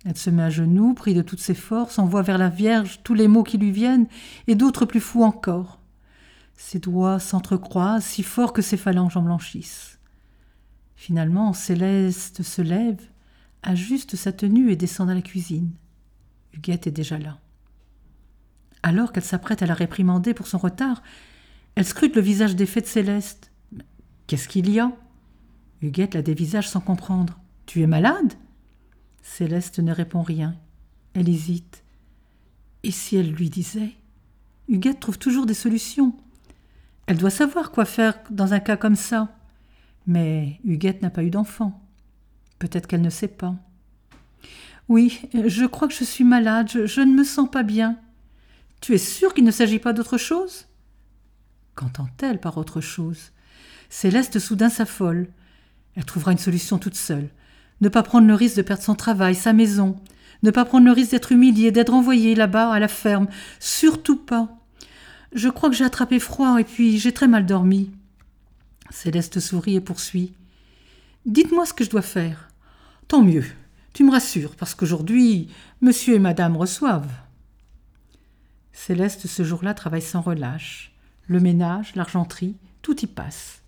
[0.05, 3.15] Elle se met à genoux, prie de toutes ses forces, envoie vers la Vierge tous
[3.15, 4.07] les mots qui lui viennent,
[4.47, 5.81] et d'autres plus fous encore.
[6.55, 9.99] Ses doigts s'entrecroisent si fort que ses phalanges en blanchissent.
[10.97, 13.01] Finalement, Céleste se lève,
[13.63, 15.71] ajuste sa tenue et descend dans la cuisine.
[16.53, 17.39] Huguette est déjà là.
[18.83, 21.03] Alors qu'elle s'apprête à la réprimander pour son retard,
[21.75, 23.46] elle scrute le visage défait de Céleste.
[24.27, 24.93] Qu'est-ce qu'il y a?
[25.83, 27.39] Huguette la dévisage sans comprendre.
[27.67, 28.35] Tu es malade?
[29.23, 30.57] Céleste ne répond rien.
[31.15, 31.85] Elle hésite.
[32.83, 33.93] Et si elle lui disait?
[34.69, 36.17] Huguette trouve toujours des solutions.
[37.07, 39.37] Elle doit savoir quoi faire dans un cas comme ça.
[40.07, 41.81] Mais Huguette n'a pas eu d'enfant.
[42.59, 43.55] Peut-être qu'elle ne sait pas.
[44.89, 47.99] Oui, je crois que je suis malade, je, ne me sens pas bien.
[48.81, 50.67] Tu es sûre qu'il ne s'agit pas d'autre chose?
[51.75, 53.33] Qu'entend-elle par autre chose?
[53.89, 55.29] Céleste soudain s'affole.
[55.95, 57.29] Elle trouvera une solution toute seule.
[57.81, 59.97] Ne pas prendre le risque de perdre son travail, sa maison.
[60.43, 63.29] Ne pas prendre le risque d'être humiliée, d'être envoyée là-bas à la ferme.
[63.61, 64.49] Surtout pas.
[65.33, 67.91] Je crois que j'ai attrapé froid et puis j'ai très mal dormi.
[68.91, 70.35] Céleste sourit et poursuit.
[71.27, 72.49] Dites-moi ce que je dois faire.
[73.09, 73.45] Tant mieux.
[73.93, 75.49] Tu me rassures, parce qu'aujourd'hui,
[75.81, 77.13] monsieur et madame reçoivent.
[78.73, 80.93] Céleste, ce jour-là, travaille sans relâche.
[81.27, 83.63] Le ménage, l'argenterie, tout y passe.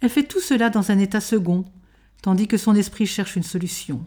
[0.00, 1.64] Elle fait tout cela dans un état second,
[2.22, 4.04] tandis que son esprit cherche une solution.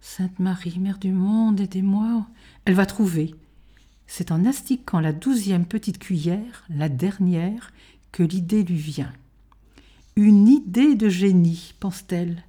[0.00, 2.26] Sainte Marie, Mère du monde, aidez-moi.
[2.64, 3.34] Elle va trouver.
[4.06, 7.72] C'est en astiquant la douzième petite cuillère, la dernière,
[8.10, 9.12] que l'idée lui vient.
[10.16, 12.42] Une idée de génie, pense-t-elle.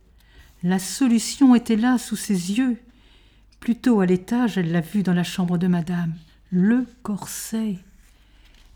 [0.64, 2.78] La solution était là, sous ses yeux.
[3.60, 6.14] Plutôt à l'étage, elle l'a vue dans la chambre de madame.
[6.52, 7.78] Le corset.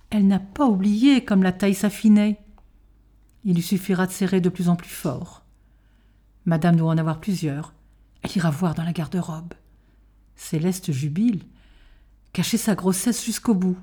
[0.10, 2.40] Elle n'a pas oublié comme la taille s'affinait.
[3.46, 5.44] Il lui suffira de serrer de plus en plus fort.
[6.46, 7.74] Madame doit en avoir plusieurs.
[8.24, 9.54] Elle ira voir dans la garde-robe.
[10.36, 11.44] Céleste jubile.
[12.34, 13.78] Cacher sa grossesse jusqu'au bout.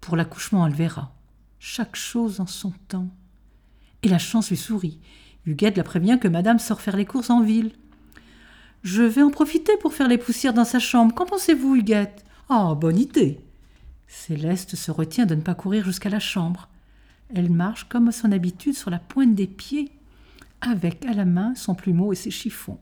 [0.00, 1.14] Pour l'accouchement, elle verra.
[1.58, 3.08] Chaque chose en son temps.
[4.02, 5.00] Et la chance lui sourit.
[5.46, 7.72] Huguette la prévient que madame sort faire les courses en ville.
[8.82, 11.14] Je vais en profiter pour faire les poussières dans sa chambre.
[11.14, 12.24] Qu'en pensez-vous, Huguette?
[12.50, 13.40] Ah, bonne idée.
[14.06, 16.68] Céleste se retient de ne pas courir jusqu'à la chambre.
[17.32, 19.92] Elle marche comme à son habitude sur la pointe des pieds,
[20.60, 22.78] avec à la main son plumeau et ses chiffons.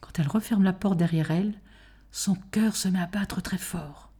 [0.00, 1.54] Quand elle referme la porte derrière elle,
[2.10, 4.10] son cœur se met à battre très fort.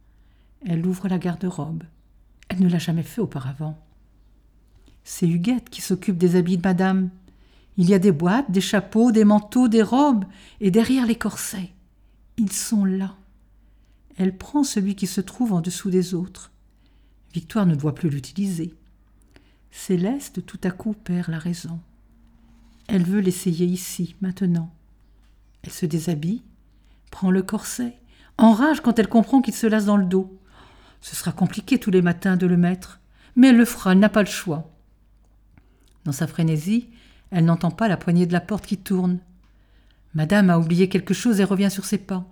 [0.65, 1.83] Elle ouvre la garde-robe.
[2.49, 3.79] Elle ne l'a jamais fait auparavant.
[5.03, 7.09] C'est Huguette qui s'occupe des habits de madame.
[7.77, 10.25] Il y a des boîtes, des chapeaux, des manteaux, des robes,
[10.59, 11.71] et derrière les corsets.
[12.37, 13.15] Ils sont là.
[14.17, 16.51] Elle prend celui qui se trouve en dessous des autres.
[17.33, 18.73] Victoire ne doit plus l'utiliser.
[19.71, 21.79] Céleste tout à coup perd la raison.
[22.87, 24.73] Elle veut l'essayer ici, maintenant.
[25.63, 26.43] Elle se déshabille,
[27.11, 27.97] prend le corset,
[28.37, 30.39] enrage quand elle comprend qu'il se lasse dans le dos.
[31.01, 32.99] Ce sera compliqué tous les matins de le mettre,
[33.35, 34.71] mais elle le fera, elle n'a pas le choix.
[36.05, 36.89] Dans sa frénésie,
[37.31, 39.19] elle n'entend pas la poignée de la porte qui tourne.
[40.13, 42.25] Madame a oublié quelque chose et revient sur ses pas.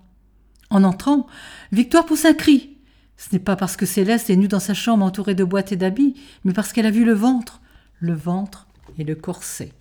[0.70, 1.26] En entrant,
[1.72, 2.77] Victoire pousse un cri.
[3.18, 5.76] Ce n'est pas parce que Céleste est nue dans sa chambre entourée de boîtes et
[5.76, 6.14] d'habits,
[6.44, 7.60] mais parce qu'elle a vu le ventre,
[7.98, 9.72] le ventre et le corset.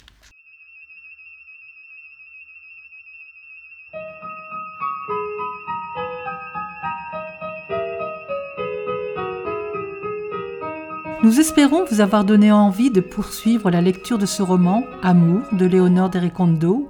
[11.23, 15.65] Nous espérons vous avoir donné envie de poursuivre la lecture de ce roman, Amour, de
[15.65, 16.89] Léonore d'Ericondo,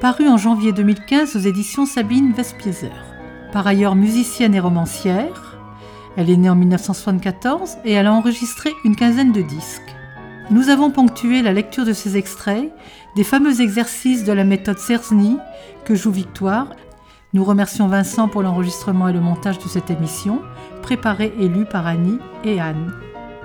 [0.00, 2.92] paru en janvier 2015 aux éditions Sabine Vespieser.
[3.52, 5.47] Par ailleurs musicienne et romancière,
[6.18, 9.94] elle est née en 1974 et elle a enregistré une quinzaine de disques.
[10.50, 12.72] Nous avons ponctué la lecture de ces extraits
[13.14, 15.38] des fameux exercices de la méthode CERSNI
[15.84, 16.70] que joue Victoire.
[17.34, 20.42] Nous remercions Vincent pour l'enregistrement et le montage de cette émission,
[20.82, 22.92] préparée et lue par Annie et Anne.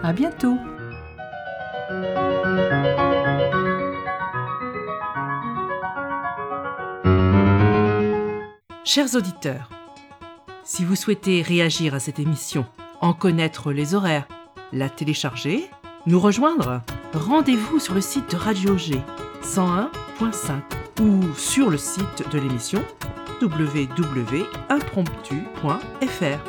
[0.01, 0.57] À bientôt.
[8.83, 9.69] Chers auditeurs,
[10.63, 12.65] si vous souhaitez réagir à cette émission,
[13.01, 14.27] en connaître les horaires,
[14.71, 15.69] la télécharger,
[16.05, 16.81] nous rejoindre,
[17.13, 19.01] rendez-vous sur le site de Radio G
[19.43, 20.61] 101.5
[21.01, 22.83] ou sur le site de l'émission
[23.41, 26.39] www.impromptu.fr.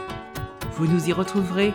[0.77, 1.73] Vous nous y retrouverez